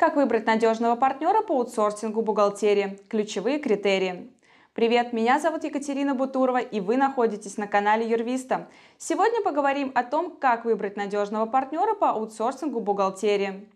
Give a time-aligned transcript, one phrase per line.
[0.00, 2.98] Как выбрать надежного партнера по аутсорсингу бухгалтерии?
[3.10, 4.32] Ключевые критерии.
[4.72, 8.70] Привет, меня зовут Екатерина Бутурова, и вы находитесь на канале Юрвиста.
[8.96, 13.68] Сегодня поговорим о том, как выбрать надежного партнера по аутсорсингу бухгалтерии.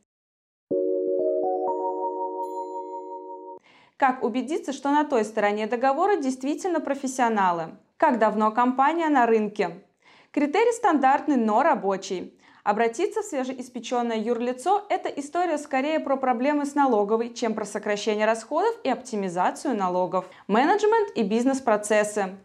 [3.99, 7.77] Как убедиться, что на той стороне договора действительно профессионалы?
[7.99, 9.85] Как давно компания на рынке?
[10.31, 12.35] Критерий стандартный, но рабочий.
[12.65, 18.75] Обратиться в свежеиспеченное юрлицо– это история скорее про проблемы с налоговой, чем про сокращение расходов
[18.85, 20.25] и оптимизацию налогов.
[20.49, 22.37] Менеджмент и бизнес-процессы.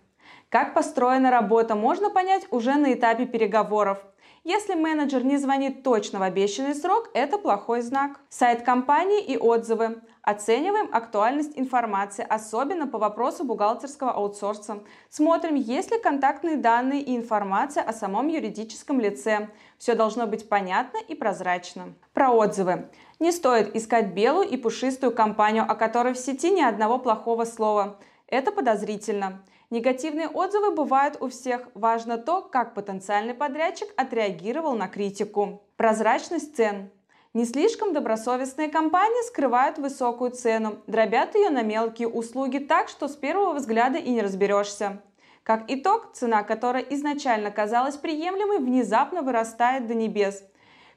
[0.49, 3.99] Как построена работа, можно понять уже на этапе переговоров.
[4.45, 8.21] Если менеджер не звонит точно в обещанный срок, это плохой знак.
[8.29, 10.01] Сайт компании и отзывы.
[10.21, 14.79] Оцениваем актуальность информации, особенно по вопросу бухгалтерского аутсорса.
[15.09, 19.49] Смотрим, есть ли контактные данные и информация о самом юридическом лице.
[19.77, 21.93] Все должно быть понятно и прозрачно.
[22.13, 22.89] Про отзывы.
[23.19, 27.99] Не стоит искать белую и пушистую компанию, о которой в сети ни одного плохого слова.
[28.27, 29.43] Это подозрительно.
[29.69, 31.67] Негативные отзывы бывают у всех.
[31.75, 35.61] Важно то, как потенциальный подрядчик отреагировал на критику.
[35.77, 36.89] Прозрачность цен.
[37.35, 43.15] Не слишком добросовестные компании скрывают высокую цену, дробят ее на мелкие услуги так, что с
[43.15, 45.03] первого взгляда и не разберешься.
[45.43, 50.43] Как итог, цена, которая изначально казалась приемлемой, внезапно вырастает до небес.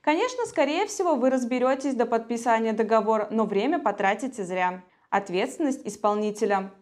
[0.01, 4.83] Конечно, скорее всего, вы разберетесь до подписания договора, но время потратите зря.
[5.11, 6.73] Ответственность исполнителя.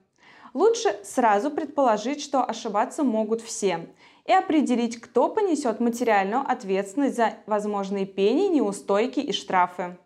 [0.52, 3.88] Лучше сразу предположить, что ошибаться могут все,
[4.26, 9.96] и определить, кто понесет материальную ответственность за возможные пени, неустойки и штрафы.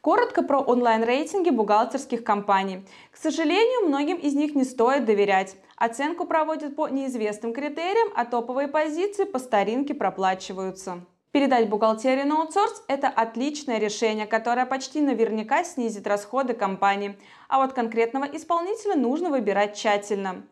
[0.00, 2.84] Коротко про онлайн-рейтинги бухгалтерских компаний.
[3.10, 5.56] К сожалению, многим из них не стоит доверять.
[5.76, 11.04] Оценку проводят по неизвестным критериям, а топовые позиции по старинке проплачиваются.
[11.30, 17.18] Передать бухгалтерию на аутсорс– это отличное решение, которое почти наверняка снизит расходы компании.
[17.48, 20.46] А вот конкретного исполнителя нужно выбирать тщательно.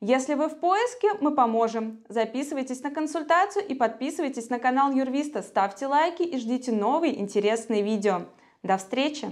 [0.00, 2.04] Если вы в поиске, мы поможем.
[2.08, 8.22] Записывайтесь на консультацию и подписывайтесь на канал Юрвиста, ставьте лайки и ждите новые интересные видео.
[8.62, 9.28] До встречи!